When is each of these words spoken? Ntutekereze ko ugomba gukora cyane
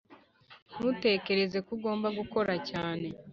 Ntutekereze 0.75 1.57
ko 1.65 1.69
ugomba 1.77 2.07
gukora 2.19 2.53
cyane 2.69 3.07